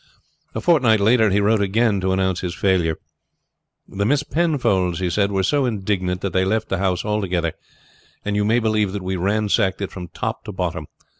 [0.55, 2.97] A fortnight later he wrote again to announce his failure.
[3.87, 7.53] "The Miss Penfolds," he said, "were so indignant that they left the house altogether,
[8.25, 10.87] and you may believe that we ransacked it from top to bottom.